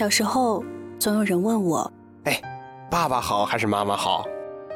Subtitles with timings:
[0.00, 0.64] 小时候，
[0.98, 1.92] 总有人问我
[2.24, 2.40] ：“哎，
[2.90, 4.24] 爸爸好还是妈妈好？”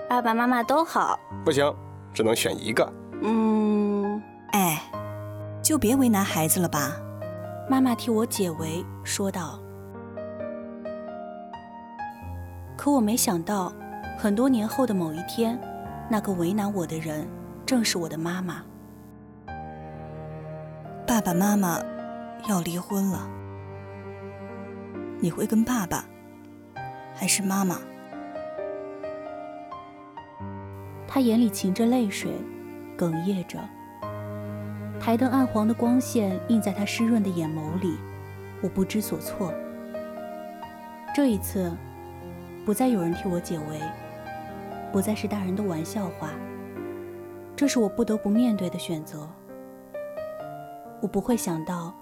[0.06, 1.18] 爸爸妈妈都好。
[1.42, 1.74] 不行，
[2.12, 2.86] 只能选一个。
[3.22, 4.82] 嗯，哎，
[5.62, 6.92] 就别为难孩子了吧。
[7.70, 9.58] 妈妈替我解围，说道。
[12.76, 13.72] 可我没想到，
[14.18, 15.58] 很多年后的某一天，
[16.10, 17.26] 那个为难我的人，
[17.64, 18.56] 正是我的妈妈。
[21.06, 21.80] 爸爸妈妈
[22.46, 23.26] 要离婚了。
[25.24, 26.04] 你会跟爸爸，
[27.14, 27.78] 还是妈妈？
[31.08, 32.30] 他眼里噙着泪水，
[32.94, 33.58] 哽咽着。
[35.00, 37.96] 台灯暗黄的光线映在他湿润的眼眸里，
[38.60, 39.50] 我不知所措。
[41.14, 41.74] 这一次，
[42.66, 43.80] 不再有人替我解围，
[44.92, 46.32] 不再是大人的玩笑话。
[47.56, 49.26] 这是我不得不面对的选择。
[51.00, 51.94] 我不会想到，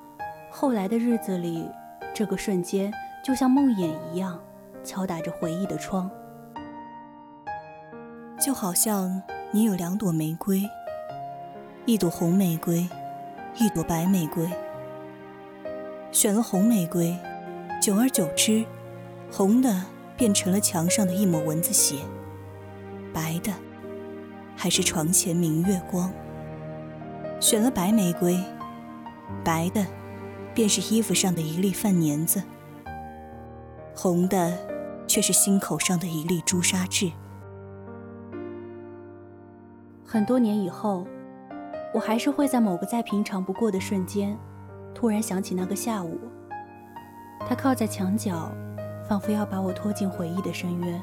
[0.50, 1.70] 后来的日子里，
[2.12, 2.92] 这个瞬间。
[3.22, 4.38] 就像梦魇一样，
[4.82, 6.10] 敲打着回忆的窗。
[8.44, 9.22] 就好像
[9.52, 10.68] 你有两朵玫瑰，
[11.86, 12.88] 一朵红玫瑰，
[13.58, 14.50] 一朵白玫瑰。
[16.10, 17.16] 选了红玫瑰，
[17.80, 18.64] 久而久之，
[19.30, 19.84] 红的
[20.16, 21.94] 变成了墙上的一抹蚊子血，
[23.14, 23.52] 白的
[24.56, 26.12] 还是床前明月光。
[27.38, 28.36] 选了白玫瑰，
[29.44, 29.86] 白的
[30.52, 32.42] 便是衣服上的一粒饭粘子。
[33.94, 34.58] 红的，
[35.06, 37.12] 却是心口上的一粒朱砂痣。
[40.04, 41.06] 很多年以后，
[41.94, 44.38] 我还是会在某个再平常不过的瞬间，
[44.94, 46.18] 突然想起那个下午。
[47.46, 48.50] 他靠在墙角，
[49.08, 51.02] 仿佛要把我拖进回忆的深渊。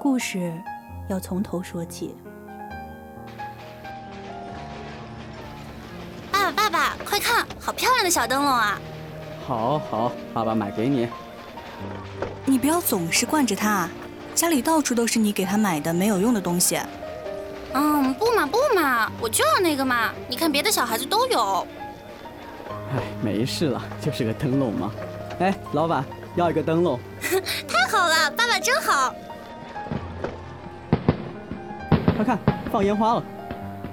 [0.00, 0.52] 故事
[1.08, 2.14] 要从头说起。
[6.30, 8.80] 爸爸，爸爸，快看，好漂亮的小灯笼啊！
[9.52, 11.06] 好好，爸爸买给你。
[12.46, 13.86] 你不要总是惯着他，
[14.34, 16.80] 家里到处都是你给他买的没有用的东西。
[17.74, 20.10] 嗯，不嘛不嘛，我就要那个嘛！
[20.26, 21.66] 你看别的小孩子都有。
[22.94, 24.90] 哎，没事了，就是个灯笼嘛。
[25.40, 26.02] 哎，老板，
[26.34, 26.98] 要一个灯笼。
[27.20, 29.14] 太好了，爸爸真好。
[32.16, 32.38] 快看，
[32.72, 33.22] 放烟花了。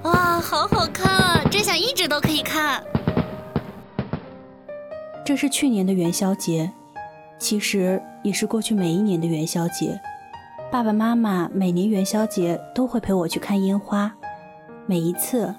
[0.03, 1.41] 哇，好好看啊！
[1.51, 2.81] 真想一直都可以看。
[5.29, 6.72] 这是去年的元宵节，
[7.38, 10.01] 其实也是过去每一年的元宵节。
[10.71, 14.12] 爸爸妈妈每年元宵节都会陪我去看烟花，
[14.88, 15.53] 每一次，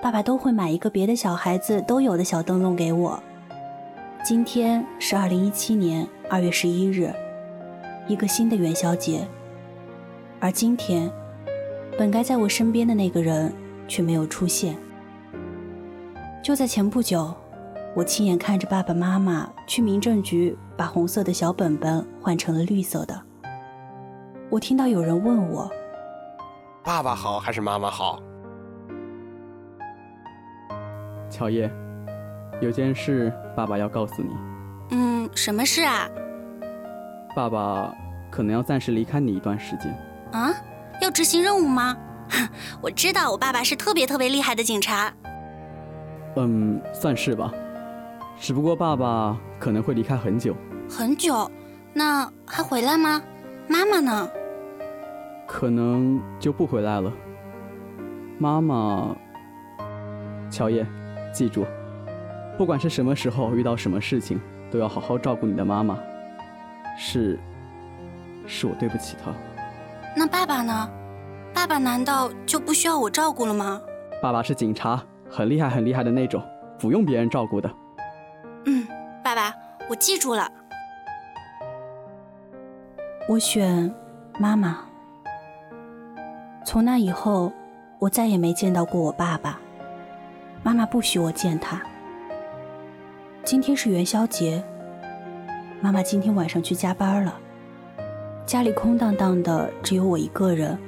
[0.00, 3.22] 爸爸都会买一个别的小孩子都有的小灯笼给我。
[4.24, 7.12] 今天是二零一七年二月十一日，
[8.08, 9.28] 一个新的元宵节。
[10.40, 11.12] 而今天，
[11.98, 13.52] 本该在我身边的那个人
[13.86, 14.74] 却没有出现。
[16.42, 17.30] 就在前不久。
[17.94, 23.22] 我亲眼看着爸爸妈妈去民政局把红色的小本本换成了绿色的。
[24.48, 25.70] 我听到有人问我
[26.82, 28.18] ：“爸爸好还是妈妈好？”
[31.28, 31.70] 乔叶，
[32.62, 34.30] 有件事爸爸要告诉你。
[34.90, 36.08] 嗯，什么事啊？
[37.36, 37.94] 爸爸
[38.30, 39.94] 可能要暂时离开你一段时间。
[40.32, 40.50] 啊，
[41.02, 41.94] 要执行任务吗？
[42.80, 45.12] 我知道我爸爸是特别特别厉害的警察。
[46.36, 47.52] 嗯，算是吧。
[48.38, 50.54] 只不过爸爸可能会离开很久。
[50.88, 51.50] 很久？
[51.94, 53.22] 那还回来吗？
[53.68, 54.28] 妈妈呢？
[55.46, 57.12] 可能就不回来了。
[58.38, 59.14] 妈妈，
[60.50, 60.86] 乔叶，
[61.32, 61.64] 记住，
[62.56, 64.40] 不管是什么时候遇到什么事情，
[64.70, 65.98] 都要好好照顾你的妈妈。
[66.98, 67.38] 是，
[68.46, 69.32] 是我对不起她。
[70.16, 70.90] 那爸爸呢？
[71.54, 73.80] 爸爸难道就不需要我照顾了吗？
[74.22, 76.42] 爸爸是警察，很厉害很厉害的那种，
[76.78, 77.70] 不用别人照顾的。
[79.88, 80.50] 我记住了。
[83.28, 83.92] 我选
[84.38, 84.78] 妈妈。
[86.64, 87.52] 从那以后，
[87.98, 89.58] 我再也没见到过我爸爸。
[90.62, 91.82] 妈妈不许我见他。
[93.44, 94.62] 今天是元宵节，
[95.80, 97.36] 妈妈今天晚上去加班了，
[98.46, 100.78] 家里空荡荡的，只有我一个人。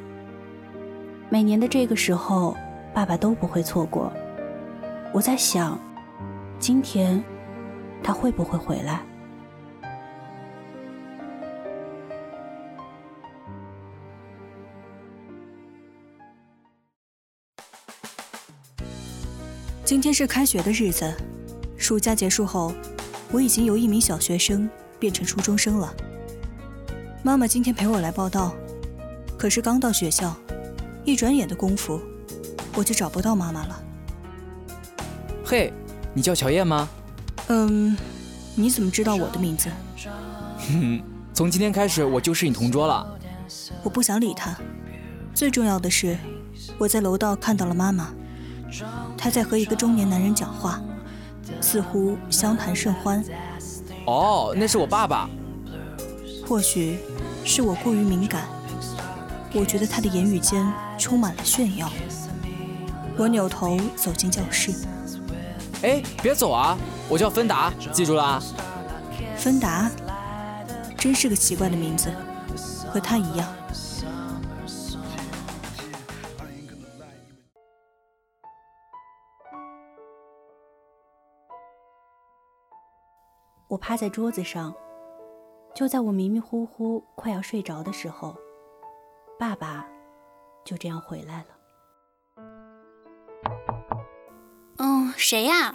[1.28, 2.56] 每年的这个时候，
[2.94, 4.12] 爸爸都不会错过。
[5.12, 5.78] 我在想，
[6.58, 7.22] 今天
[8.04, 9.00] 他会不会回来？
[19.84, 21.14] 今天是开学的日子，
[21.78, 22.74] 暑假结束后，
[23.32, 24.68] 我已经由一名小学生
[24.98, 25.94] 变成初中生了。
[27.22, 28.54] 妈妈今天陪我来报道，
[29.38, 30.34] 可是刚到学校，
[31.04, 32.00] 一转眼的功夫，
[32.76, 33.82] 我就找不到妈妈了。
[35.44, 35.72] 嘿，
[36.12, 36.88] 你叫乔燕吗？
[37.48, 37.96] 嗯，
[38.54, 39.68] 你怎么知道我的名字？
[40.58, 41.02] 哼哼，
[41.32, 43.06] 从今天开始我就是你同桌了。
[43.82, 44.56] 我不想理他。
[45.34, 46.16] 最重要的是，
[46.78, 48.12] 我在楼道看到了妈妈。
[49.16, 50.80] 她在和一个中年男人讲话，
[51.60, 53.22] 似乎相谈甚欢。
[54.06, 55.28] 哦，那是我爸爸。
[56.46, 56.98] 或许
[57.44, 58.44] 是我过于敏感，
[59.52, 60.66] 我觉得他的言语间
[60.98, 61.90] 充满了炫耀。
[63.16, 64.72] 我扭头走进教室。
[65.82, 66.78] 哎，别走啊！
[67.10, 68.40] 我叫芬达，记住了。
[69.36, 69.90] 芬达，
[70.96, 72.10] 真是个奇怪的名字，
[72.90, 73.46] 和他一样。
[83.68, 84.72] 我趴在桌子上，
[85.74, 88.34] 就在我迷迷糊糊快要睡着的时候，
[89.38, 89.84] 爸爸
[90.64, 91.53] 就这样回来了。
[95.24, 95.74] 谁呀？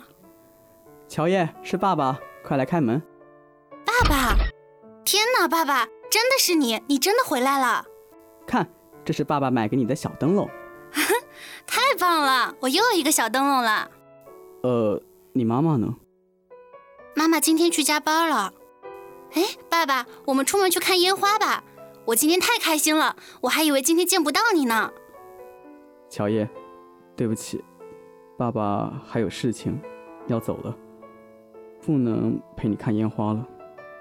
[1.07, 3.01] 乔叶，是爸爸，快来开门。
[3.83, 4.37] 爸爸！
[5.03, 7.83] 天哪，爸爸，真的是你，你真的回来了！
[8.45, 8.69] 看，
[9.03, 10.47] 这是爸爸买给你的小灯笼。
[11.65, 13.89] 太棒了，我又有一个小灯笼了。
[14.61, 15.01] 呃，
[15.33, 15.95] 你妈妈呢？
[17.15, 18.53] 妈妈今天去加班了。
[19.33, 21.63] 哎，爸爸，我们出门去看烟花吧！
[22.05, 24.93] 我今天太开心了，我还以为今天见不到你呢。
[26.07, 26.47] 乔叶，
[27.15, 27.63] 对不起，
[28.39, 29.77] 爸爸还有事情
[30.27, 30.73] 要走了，
[31.81, 33.45] 不能陪你看烟花了。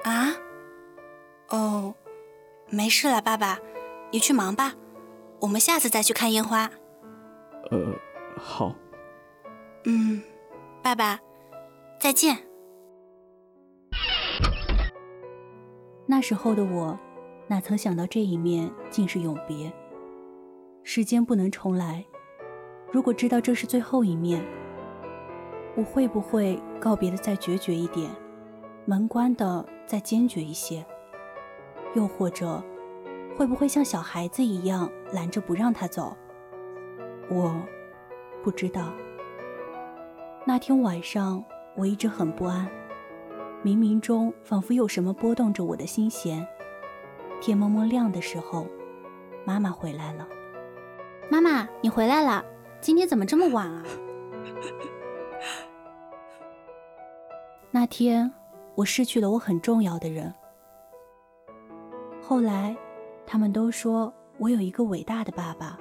[0.05, 0.29] 啊？
[1.49, 1.93] 哦，
[2.70, 3.58] 没事了，爸爸，
[4.12, 4.75] 你去忙吧，
[5.40, 6.70] 我们下次再去看烟花。
[7.73, 7.93] 呃，
[8.37, 8.73] 好。
[9.87, 10.23] 嗯，
[10.84, 11.19] 爸爸，
[11.99, 12.38] 再见。
[16.06, 16.96] 那时候的我，
[17.49, 19.72] 哪曾想到这一面竟是永别。
[20.84, 22.06] 时间不能重来，
[22.90, 24.42] 如果知道这是最后一面，
[25.76, 28.10] 我会不会告别的再决绝一点，
[28.86, 30.84] 门关的再坚决一些？
[31.94, 32.62] 又或者，
[33.36, 36.16] 会不会像小孩子一样拦着不让他走？
[37.30, 37.54] 我
[38.42, 38.92] 不知道。
[40.46, 41.44] 那天晚上，
[41.76, 42.66] 我一直很不安。
[43.62, 46.46] 冥冥中仿佛有什么拨动着我的心弦。
[47.40, 48.66] 天蒙蒙亮的时候，
[49.44, 50.26] 妈妈回来了。
[51.30, 52.44] 妈妈，你回来了，
[52.81, 53.85] 今天怎么这么晚啊？
[57.70, 58.31] 那天
[58.75, 60.32] 我失去了我很重要的人。
[62.23, 62.77] 后来，
[63.27, 65.79] 他们都说我有一个伟大的爸爸，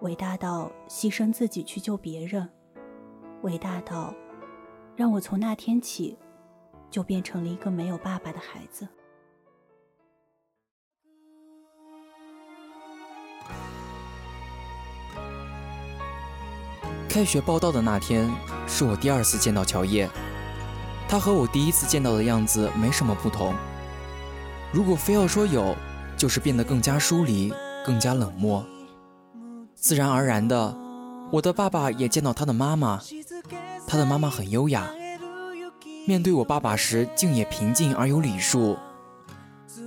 [0.00, 2.48] 伟大到牺牲自己去救别人，
[3.42, 4.14] 伟大到
[4.96, 6.16] 让我从那天起。
[6.90, 8.86] 就变成了一个没有爸爸的孩子。
[17.14, 18.28] 开学报道的那天，
[18.66, 20.10] 是我第二次见到乔叶，
[21.08, 23.54] 他和我第一次见到的样子没什么不同。
[24.72, 25.76] 如果非要说有，
[26.16, 27.54] 就是变得更加疏离，
[27.86, 28.66] 更加冷漠。
[29.76, 30.76] 自然而然的，
[31.30, 33.00] 我的爸爸也见到他的妈妈，
[33.86, 34.90] 他的妈妈很优雅。
[36.08, 38.76] 面对我爸爸时，竟也平静而有礼数。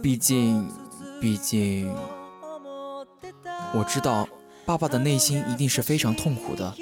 [0.02, 0.66] 毕竟，
[1.20, 1.94] 毕竟，
[3.74, 4.26] 我知道
[4.66, 6.74] 爸爸的内心一定是非常痛苦的，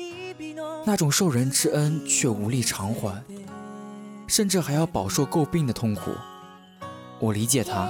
[0.88, 3.24] 那种受人之恩却无力偿还，
[4.27, 6.12] 甚至还要饱受诟病的痛苦。
[7.20, 7.89] 我理解他，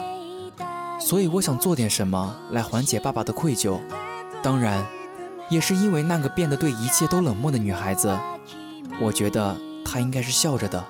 [1.00, 3.80] 所以我想做点什么来缓解爸爸的愧疚。
[4.42, 4.86] 当然，
[5.50, 8.18] 也是因为那个变得对一切都冷漠的女孩子，
[9.02, 10.86] 我觉得她应该是笑着的。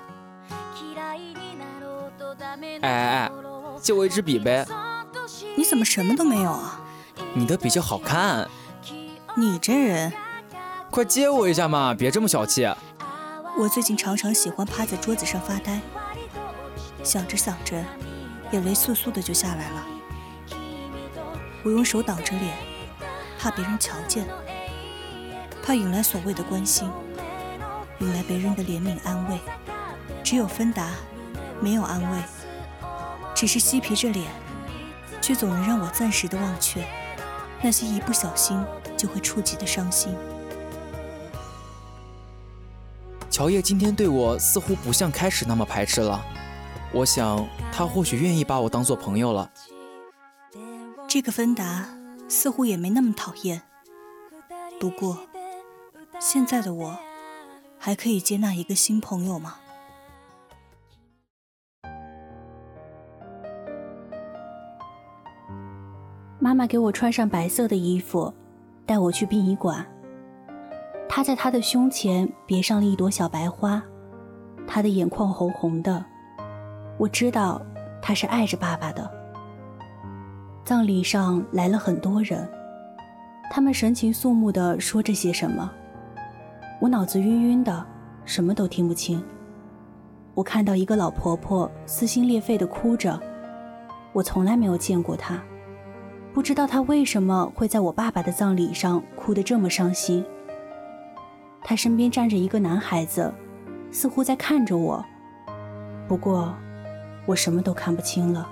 [2.82, 3.32] 哎哎哎，
[3.82, 4.64] 借我一支笔呗！
[5.58, 6.82] 你怎么什么都没有啊？
[7.34, 8.48] 你的比较好看。
[9.38, 10.14] 你这人，
[10.96, 12.66] 快接我一下嘛，别这么小气。
[13.60, 15.82] 我最近常常喜欢趴在桌子上发呆，
[17.04, 17.76] 想着想着，
[18.52, 19.86] 眼泪簌簌的就下来了。
[21.66, 22.58] 我用手挡着脸，
[23.38, 24.26] 怕别人瞧见，
[25.62, 26.90] 怕引来所谓的关心，
[28.00, 29.38] 引来别人的怜悯安慰。
[30.24, 30.92] 只有芬达，
[31.60, 32.18] 没有安慰，
[33.36, 34.32] 只是嬉皮着脸，
[35.22, 36.88] 却总能让我暂时的忘却
[37.62, 38.58] 那些一不小心
[38.96, 40.16] 就会触及的伤心。
[43.36, 46.24] 乔叶今天对我似乎不像开始那么排斥了，
[46.94, 49.52] 我想他或许愿意把我当做朋友了。
[51.06, 51.86] 这个芬达
[52.30, 53.62] 似乎也没那么讨厌，
[54.80, 55.18] 不过
[56.18, 56.98] 现在的我
[57.78, 59.56] 还可以接纳一个新朋友吗？
[66.40, 68.34] 妈妈给我穿上白色的衣服，
[68.86, 69.86] 带我去殡仪馆。
[71.16, 73.82] 他在他的胸前别上了一朵小白花，
[74.68, 76.04] 他的眼眶红红的，
[76.98, 77.62] 我知道
[78.02, 79.10] 他是爱着爸爸的。
[80.66, 82.46] 葬礼上来了很多人，
[83.50, 85.72] 他们神情肃穆地说着些什么，
[86.82, 87.86] 我脑子晕晕的，
[88.26, 89.24] 什么都听不清。
[90.34, 93.18] 我看到一个老婆婆撕心裂肺地哭着，
[94.12, 95.42] 我从来没有见过她。
[96.34, 100.22] 不知道她为什么会在我爸爸的葬礼上哭得这么伤心。
[101.68, 103.34] 他身边站着一个男孩子，
[103.92, 105.04] 似乎在看着我，
[106.08, 106.56] 不过
[107.26, 108.48] 我什么都看不清了。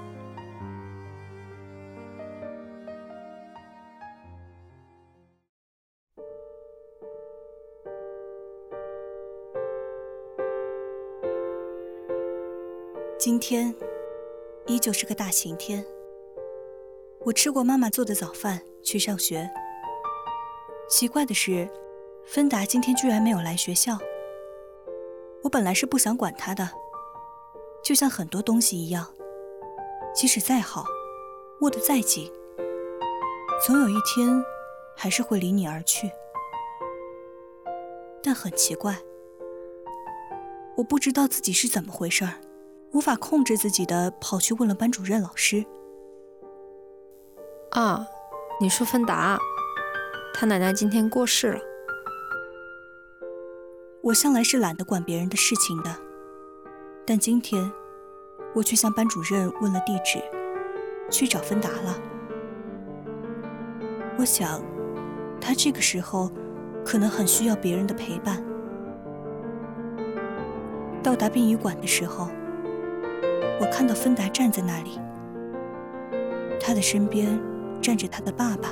[13.19, 13.73] 今天
[14.65, 15.85] 依旧是个大晴天。
[17.23, 19.47] 我吃过妈妈做的早饭去上学。
[20.89, 21.69] 奇怪的是，
[22.25, 23.97] 芬达今天居然没有来学校。
[25.43, 26.69] 我本来是不想管他的，
[27.83, 29.13] 就像很多东西一样，
[30.15, 30.85] 即使再好，
[31.61, 32.31] 握得再紧，
[33.65, 34.43] 总有一天
[34.95, 36.09] 还是会离你而去。
[38.23, 38.97] 但很奇怪，
[40.77, 42.35] 我不知道自己是怎么回事儿，
[42.93, 45.65] 无法控制自己的跑去问了班主任老师。
[47.71, 48.07] 啊，
[48.61, 49.37] 你说芬达，
[50.33, 51.72] 他奶奶今天过世了。
[54.03, 55.89] 我向来是懒得管别人的事情的，
[57.07, 57.71] 但今天
[58.53, 60.21] 我去向班主任问了地址，
[61.09, 61.95] 去找芬达了。
[64.17, 64.61] 我想，
[65.39, 66.29] 他这个时候
[66.83, 68.43] 可能很需要别人的陪伴。
[71.01, 72.27] 到达殡仪馆的时候，
[73.61, 74.99] 我看到芬达站在那里，
[76.59, 77.41] 他的身边。
[77.81, 78.69] 站着他的爸爸，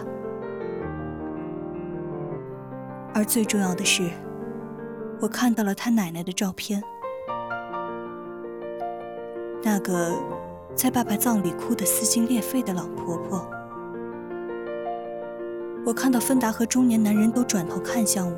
[3.13, 4.09] 而最重要的是，
[5.21, 6.83] 我看到了他奶奶的照片。
[9.63, 10.11] 那个
[10.73, 13.47] 在爸爸葬礼哭得撕心裂肺的老婆婆。
[15.85, 18.37] 我看到芬达和中年男人都转头看向我，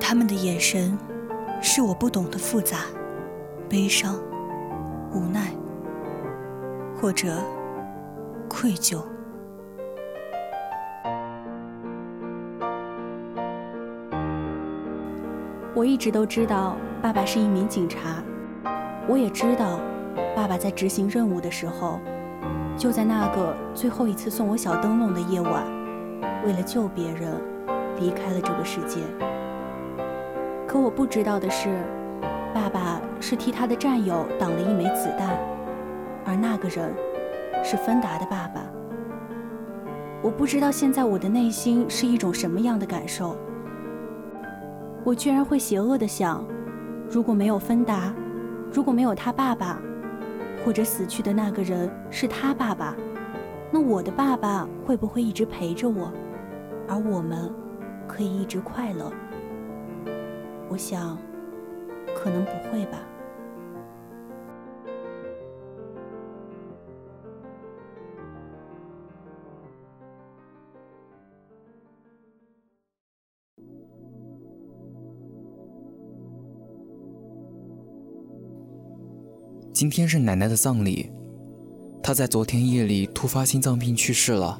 [0.00, 0.96] 他们的眼神
[1.60, 2.78] 是我不懂的复杂、
[3.68, 4.18] 悲伤、
[5.12, 5.52] 无奈，
[6.98, 7.28] 或者……
[8.48, 9.02] 愧疚。
[15.78, 18.20] 我一直都知道爸爸是一名警察，
[19.06, 19.78] 我也知道
[20.34, 22.00] 爸爸在执行任务的时候，
[22.76, 25.64] 就在那个最后一次送我小灯笼的夜晚，
[26.44, 27.32] 为了救别人，
[28.00, 29.02] 离开了这个世界。
[30.66, 31.80] 可我不知道的是，
[32.52, 35.38] 爸爸是替他的战友挡了一枚子弹，
[36.24, 36.92] 而那个人。
[37.62, 38.64] 是芬达的爸爸。
[40.22, 43.36] 我不知道现在我的内心是一种什么样的感受。
[45.08, 46.46] 我居然会邪恶的想，
[47.10, 48.14] 如果没有芬达，
[48.70, 49.80] 如果没有他爸爸，
[50.62, 52.94] 或者死去的那个人是他爸爸，
[53.70, 56.12] 那我的爸爸会不会一直陪着我，
[56.86, 57.50] 而我们
[58.06, 59.10] 可以一直快乐？
[60.68, 61.16] 我想，
[62.14, 62.98] 可能不会吧。
[79.78, 81.08] 今天是奶奶的葬礼，
[82.02, 84.58] 她在昨天夜里突发心脏病去世了。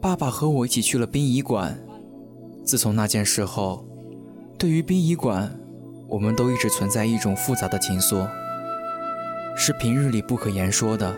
[0.00, 1.76] 爸爸和我一起去了殡仪馆。
[2.64, 3.84] 自从那件事后，
[4.56, 5.58] 对于殡仪馆，
[6.06, 8.28] 我们都一直存在一种复杂的情愫，
[9.56, 11.12] 是平日里不可言说的。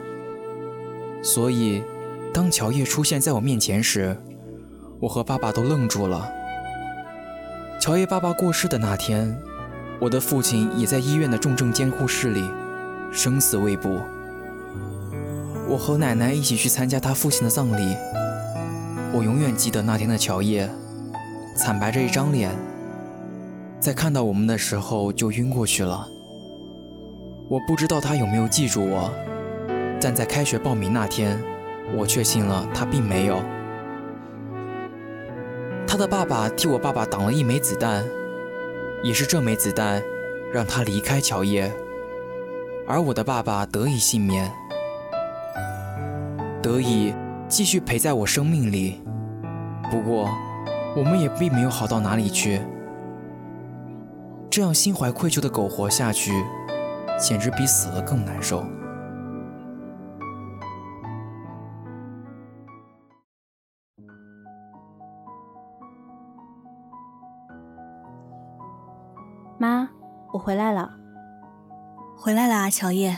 [1.23, 1.83] 所以，
[2.33, 4.17] 当乔叶出现在我面前时，
[4.99, 6.33] 我和爸爸都愣住了。
[7.79, 9.39] 乔叶爸爸过世的那天，
[10.01, 12.43] 我的父亲也在医院的重症监护室里，
[13.13, 14.01] 生死未卜。
[15.69, 17.97] 我和奶奶一起去参加他父亲的葬礼。
[19.13, 20.69] 我永远记得那天的乔叶，
[21.57, 22.51] 惨白着一张脸，
[23.81, 26.07] 在看到我们的时候就晕过去了。
[27.49, 29.11] 我不知道他有没有记住我，
[30.01, 31.43] 但在开学报名那天，
[31.97, 33.41] 我确信了他并没有。
[35.87, 38.05] 他的爸爸替我爸爸挡了一枚子弹，
[39.03, 40.03] 也是这枚子弹
[40.53, 41.73] 让他离开乔叶，
[42.89, 44.51] 而我的爸爸得以幸免，
[46.63, 47.15] 得以。
[47.49, 49.01] 继续陪在我生命里，
[49.91, 50.29] 不过
[50.95, 52.61] 我们也并没有好到哪里去。
[54.51, 56.31] 这样心怀愧疚的苟活下去，
[57.19, 58.67] 简直比死了更难受。
[69.57, 69.89] 妈，
[70.35, 70.91] 我回来了。
[72.21, 73.17] 回来了啊，乔叶。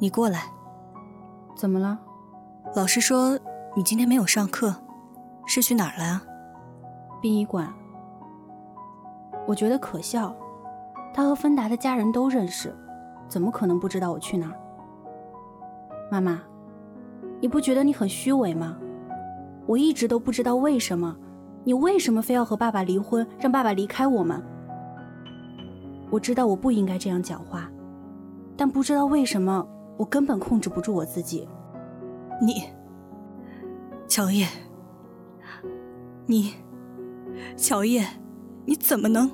[0.00, 0.42] 你过来。
[1.54, 1.96] 怎么了？
[2.74, 3.38] 老师说
[3.76, 4.74] 你今天没有上课，
[5.46, 6.22] 是去哪儿了啊？
[7.20, 7.72] 殡仪馆。
[9.46, 10.34] 我觉得可笑，
[11.14, 12.74] 他和芬达的家人都认识，
[13.28, 14.58] 怎么可能不知道我去哪儿？
[16.10, 16.40] 妈妈，
[17.40, 18.76] 你不觉得你很虚伪吗？
[19.66, 21.16] 我一直都不知道为什么，
[21.62, 24.42] 你为什么非要和爸爸离婚，让爸爸离开我们？
[26.12, 27.72] 我知道我不应该这样讲话，
[28.54, 31.48] 但不知道为什么，我根本控制不住我自己。
[32.38, 32.64] 你，
[34.06, 34.46] 乔叶，
[36.26, 36.52] 你，
[37.56, 38.06] 乔叶，
[38.66, 39.30] 你怎么能？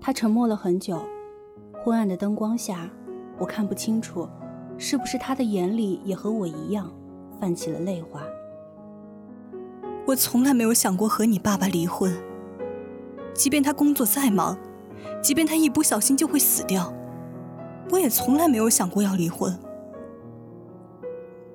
[0.00, 1.00] 他沉默了很久，
[1.84, 2.90] 昏暗的灯光下，
[3.38, 4.28] 我看不清楚，
[4.76, 6.90] 是不是他的眼里也和我一样，
[7.40, 8.22] 泛起了泪花。
[10.04, 12.12] 我从来没有想过和你爸爸离婚，
[13.34, 14.56] 即便他工作再忙，
[15.22, 16.94] 即便他一不小心就会死掉，
[17.90, 19.58] 我也从来没有想过要离婚。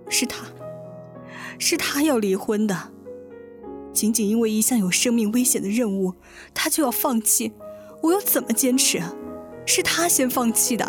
[0.09, 0.45] 是他，
[1.57, 2.75] 是他要离婚的。
[3.93, 6.13] 仅仅因为一项有生命危险的任务，
[6.53, 7.53] 他就要放弃，
[8.03, 9.01] 我又怎么坚持？
[9.65, 10.85] 是他先放弃的。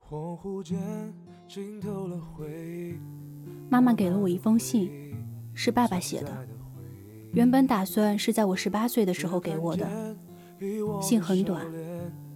[0.00, 0.78] 恍惚间
[1.46, 2.98] 浸透了回忆
[3.68, 4.90] 妈妈给了我一封信，
[5.52, 6.48] 是爸爸写的。
[7.32, 10.16] 原本打算是在我十八岁的时候给我的，
[11.00, 11.64] 信很短，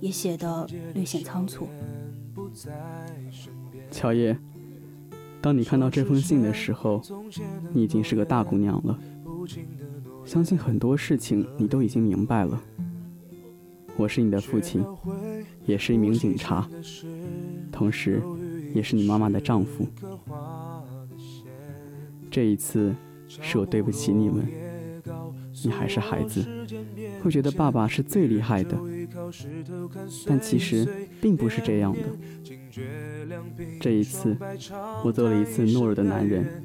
[0.00, 1.66] 也写得略显仓促。
[3.90, 4.37] 乔叶，
[5.40, 7.00] 当你看到这封信的时候，
[7.72, 8.98] 你已经是个大姑娘了。
[10.24, 12.62] 相信很多事情你都已经明白了。
[13.96, 14.85] 我是你的父亲，
[15.66, 16.68] 也是一名警察，
[17.70, 18.22] 同时
[18.74, 19.87] 也是你妈妈的丈夫。
[22.31, 22.94] 这一次
[23.26, 24.46] 是我对不起你们。
[25.64, 26.44] 你还是孩子，
[27.22, 28.76] 会觉得爸爸是最厉害的，
[30.26, 30.86] 但其实
[31.20, 32.00] 并不是这样的。
[33.78, 34.36] 这一次，
[35.04, 36.62] 我做了一次懦弱的男人，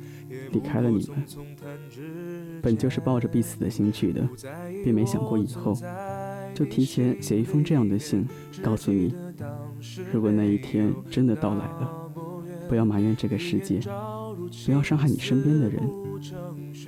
[0.52, 1.26] 离开了你们。
[2.62, 4.28] 本就是抱着必死的心去的，
[4.84, 5.78] 并没想过以后，
[6.54, 8.26] 就提前写一封这样的信，
[8.64, 9.14] 告诉你：
[10.12, 12.12] 如果那一天真的到来了，
[12.68, 13.80] 不要埋怨这个世界，
[14.66, 15.84] 不要伤害你身边的人，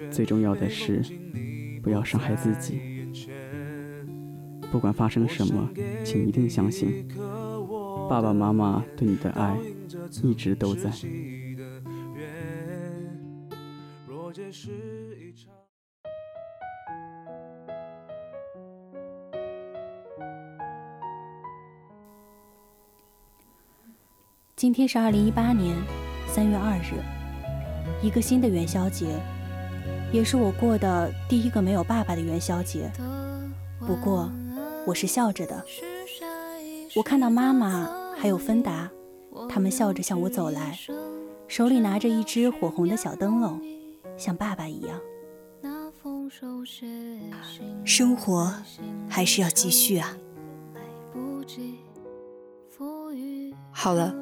[0.09, 1.03] 最重要的是。
[1.89, 2.79] 不要伤害自己。
[4.71, 5.67] 不管发生什么，
[6.05, 7.07] 请一定相信，
[8.07, 9.57] 爸爸妈妈对你的爱
[10.21, 10.91] 一直都在。
[24.55, 25.75] 今天是二零一八年
[26.27, 27.01] 三月二日，
[28.05, 29.07] 一个新的元宵节。
[30.11, 32.91] 也是我过的第一个没有爸爸的元宵节，
[33.79, 34.31] 不过
[34.85, 35.63] 我是笑着的。
[36.95, 38.89] 我看到妈妈还有芬达，
[39.47, 40.77] 他们笑着向我走来，
[41.47, 43.61] 手里拿着一只火红的小灯笼，
[44.17, 44.99] 像爸爸一样。
[47.85, 48.53] 生活
[49.07, 50.17] 还是要继续啊。
[53.71, 54.15] 好了，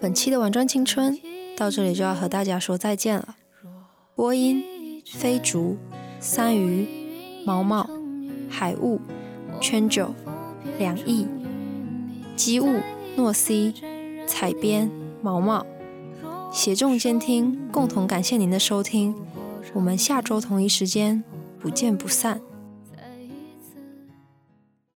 [0.00, 1.18] 本期的玩转青春
[1.56, 3.36] 到这里就要和大家说再见了。
[4.14, 4.62] 播音。
[5.12, 5.76] 飞竹、
[6.20, 6.86] 三鱼、
[7.44, 7.90] 毛毛、
[8.48, 9.00] 海雾、
[9.60, 10.14] 圈九、
[10.78, 11.26] 两翼、
[12.36, 12.80] 机务
[13.16, 13.74] 诺 C、
[14.24, 14.88] 彩边
[15.20, 15.66] 毛毛，
[16.52, 19.12] 协众监听，共同感谢您的收听。
[19.74, 21.24] 我们下周同一时间
[21.58, 22.40] 不见不散。